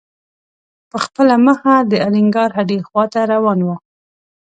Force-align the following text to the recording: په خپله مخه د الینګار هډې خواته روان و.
په 0.89 0.97
خپله 1.05 1.35
مخه 1.47 1.73
د 1.91 1.93
الینګار 2.05 2.49
هډې 2.57 2.77
خواته 2.87 3.19
روان 3.33 3.59
و. 3.63 3.69